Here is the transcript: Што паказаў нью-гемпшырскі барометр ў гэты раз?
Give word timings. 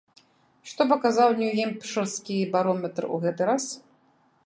Што 0.71 0.81
паказаў 0.91 1.29
нью-гемпшырскі 1.41 2.37
барометр 2.57 3.03
ў 3.13 3.25
гэты 3.27 3.43
раз? 3.53 3.63